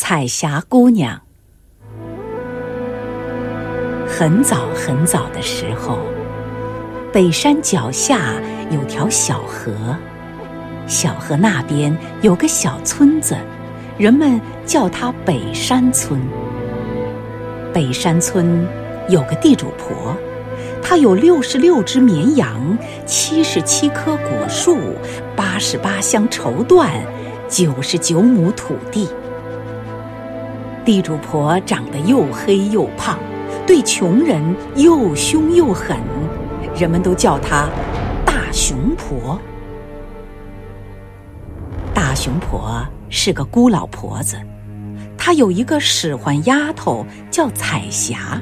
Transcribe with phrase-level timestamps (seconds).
[0.00, 1.20] 彩霞姑娘。
[4.06, 5.98] 很早很早的时候，
[7.12, 8.34] 北山脚下
[8.70, 9.96] 有条小河，
[10.86, 13.36] 小河那边有个小村子，
[13.98, 16.20] 人们叫它北山村。
[17.74, 18.64] 北山村
[19.08, 20.16] 有个地主婆，
[20.80, 24.78] 她有六十六只绵羊，七十七棵果树，
[25.34, 26.88] 八十八箱绸缎，
[27.48, 29.08] 九十九亩土地。
[30.88, 33.18] 地主婆长得又黑又胖，
[33.66, 34.42] 对穷人
[34.74, 35.98] 又凶又狠，
[36.74, 37.68] 人们都叫她
[38.24, 39.38] 大熊婆。
[41.92, 44.40] 大熊婆是个孤老婆子，
[45.18, 48.40] 她有一个使唤丫头叫彩霞。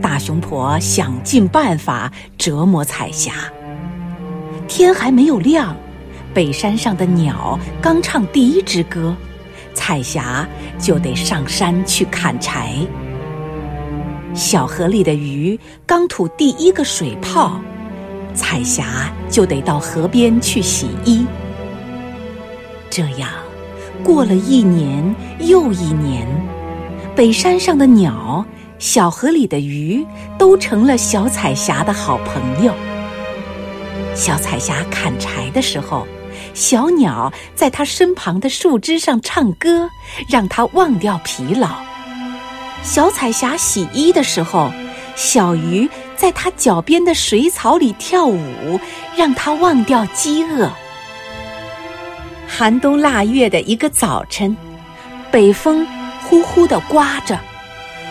[0.00, 3.32] 大熊婆想尽办法折磨彩霞。
[4.66, 5.76] 天还没有亮，
[6.32, 9.14] 北山上的鸟刚唱第一支歌。
[9.74, 10.46] 彩霞
[10.78, 12.74] 就得上山去砍柴，
[14.34, 17.60] 小河里的鱼刚吐第一个水泡，
[18.34, 21.26] 彩霞就得到河边去洗衣。
[22.90, 23.30] 这样
[24.04, 26.26] 过了一年又一年，
[27.16, 28.44] 北山上的鸟、
[28.78, 30.06] 小河里的鱼
[30.38, 32.72] 都成了小彩霞的好朋友。
[34.14, 36.06] 小彩霞砍柴的时候。
[36.54, 39.88] 小鸟在它身旁的树枝上唱歌，
[40.28, 41.68] 让它忘掉疲劳；
[42.82, 44.70] 小彩霞洗衣的时候，
[45.16, 48.80] 小鱼在它脚边的水草里跳舞，
[49.16, 50.70] 让它忘掉饥饿。
[52.46, 54.56] 寒冬腊月的一个早晨，
[55.30, 55.86] 北风
[56.22, 57.38] 呼呼地刮着，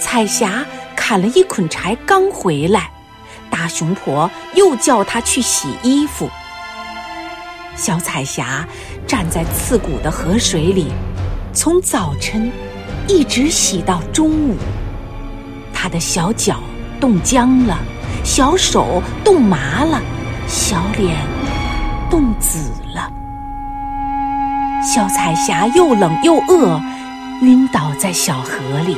[0.00, 0.64] 彩霞
[0.96, 2.90] 砍了一捆柴刚回来，
[3.48, 6.28] 大熊婆又叫她去洗衣服。
[7.76, 8.66] 小彩霞
[9.06, 10.86] 站在刺骨的河水里，
[11.52, 12.50] 从早晨
[13.08, 14.56] 一直洗到中午。
[15.72, 16.60] 她的小脚
[17.00, 17.76] 冻僵了，
[18.22, 20.00] 小手冻麻了，
[20.46, 21.16] 小脸
[22.08, 22.58] 冻紫
[22.94, 23.10] 了。
[24.82, 26.80] 小彩霞又冷又饿，
[27.42, 28.96] 晕倒在小河里。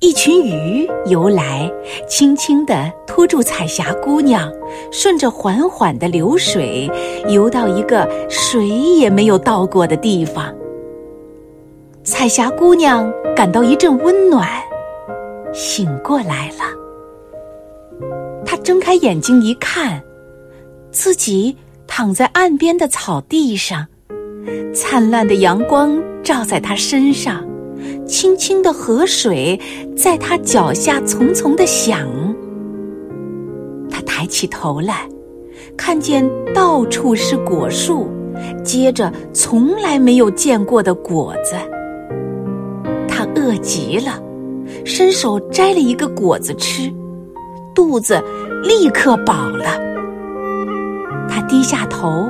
[0.00, 1.70] 一群鱼游来，
[2.08, 4.52] 轻轻地拖住彩霞姑娘，
[4.90, 6.90] 顺着缓缓的流水
[7.28, 10.54] 游到一个谁也没有到过的地方。
[12.04, 14.48] 彩霞姑娘感到一阵温暖，
[15.52, 16.64] 醒过来了。
[18.44, 20.02] 她睁开眼睛一看，
[20.90, 21.56] 自己
[21.86, 23.86] 躺在岸边的草地上，
[24.74, 27.44] 灿烂的阳光照在她身上。
[28.06, 29.60] 清清的河水
[29.96, 32.08] 在他脚下淙淙的响。
[34.18, 35.08] 抬起头来，
[35.76, 38.10] 看见到处是果树，
[38.64, 41.54] 结着从来没有见过的果子。
[43.06, 44.20] 他饿极了，
[44.84, 46.92] 伸手摘了一个果子吃，
[47.72, 48.20] 肚子
[48.64, 49.66] 立刻饱了。
[51.28, 52.28] 他低下头，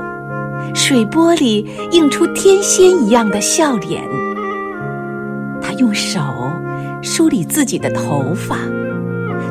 [0.74, 4.06] 水波里映出天仙一样的笑脸。
[5.62, 6.20] 他用手
[7.00, 8.58] 梳理自己的头发，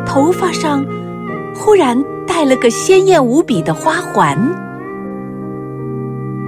[0.06, 0.86] 头发上
[1.58, 4.38] 忽然戴了个鲜艳无比的花环。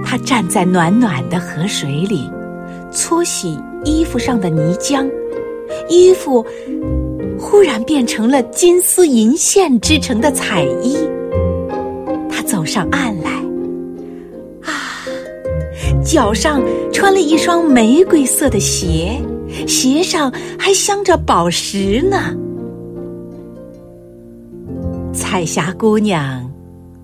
[0.04, 2.30] 他站在暖暖的河水里，
[2.90, 5.08] 搓洗衣服上的泥浆，
[5.88, 6.44] 衣服
[7.38, 10.96] 忽然变成了金丝银线织成的彩衣。
[12.30, 13.30] 他走上岸来，
[14.62, 15.04] 啊，
[16.04, 16.62] 脚上
[16.92, 19.20] 穿了一双玫瑰色的鞋。
[19.66, 22.34] 鞋上还镶着宝石呢。
[25.20, 26.50] 彩霞姑娘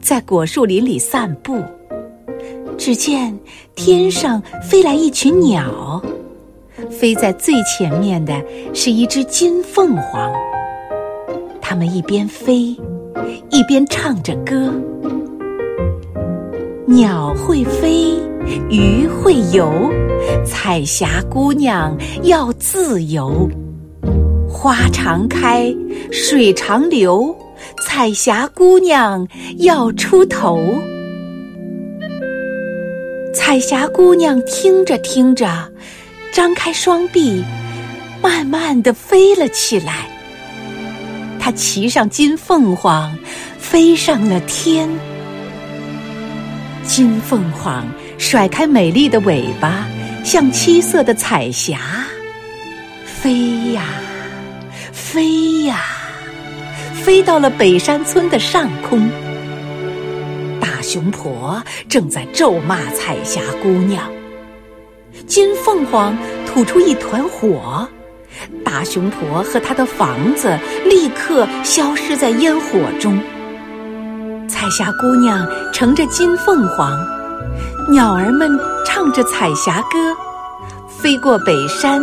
[0.01, 1.63] 在果树林里散步，
[2.79, 3.39] 只见
[3.75, 6.03] 天上飞来一群鸟，
[6.91, 10.33] 飞在最前面的是一只金凤凰。
[11.61, 12.75] 它们一边飞，
[13.51, 14.73] 一边唱着歌。
[16.87, 18.15] 鸟会飞，
[18.71, 19.71] 鱼会游。
[20.43, 23.47] 彩霞姑娘要自由，
[24.49, 25.73] 花常开，
[26.11, 27.37] 水常流，
[27.83, 29.27] 彩霞姑娘
[29.59, 30.59] 要出头。
[33.35, 35.71] 彩霞姑娘听着听着，
[36.33, 37.45] 张开双臂，
[38.23, 40.09] 慢慢的飞了起来。
[41.39, 43.17] 她骑上金凤凰，
[43.59, 44.89] 飞上了天。
[46.83, 47.87] 金凤凰
[48.19, 49.87] 甩开美丽的尾巴。
[50.25, 51.79] 像七色的彩霞，
[53.05, 53.85] 飞呀，
[54.91, 55.85] 飞呀，
[57.07, 59.09] 飞到了北山村的上空。
[60.61, 64.03] 大熊婆正在咒骂彩霞姑娘
[65.25, 67.89] ：“金凤凰吐出一团火，
[68.65, 73.17] 大熊婆和她的房子立刻消失在烟火中。
[74.49, 76.91] 彩霞姑娘乘着金凤凰，
[77.89, 78.51] 鸟儿们
[78.85, 80.13] 唱着彩霞歌，
[80.89, 82.03] 飞过北山，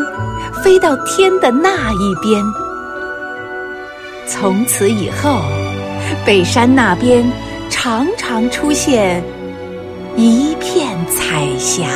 [0.63, 2.41] 飞到天的那一边。
[4.25, 5.41] 从此以后，
[6.25, 7.23] 北山那边
[7.69, 9.23] 常常出现
[10.15, 11.87] 一片彩霞。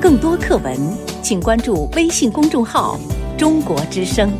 [0.00, 0.76] 更多课文，
[1.22, 2.98] 请关注微信公众号。
[3.36, 4.30] 中国之声。